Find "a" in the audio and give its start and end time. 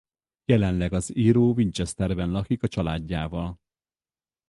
2.63-2.67